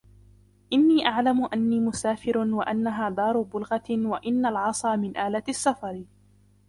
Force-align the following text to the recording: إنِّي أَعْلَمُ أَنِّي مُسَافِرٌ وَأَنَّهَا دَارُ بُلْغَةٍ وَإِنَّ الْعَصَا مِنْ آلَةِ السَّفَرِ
إنِّي 0.73 1.05
أَعْلَمُ 1.07 1.45
أَنِّي 1.45 1.79
مُسَافِرٌ 1.79 2.37
وَأَنَّهَا 2.37 3.09
دَارُ 3.09 3.41
بُلْغَةٍ 3.41 3.83
وَإِنَّ 4.07 4.45
الْعَصَا 4.45 4.95
مِنْ 4.95 5.17
آلَةِ 5.17 5.43
السَّفَرِ 5.49 6.03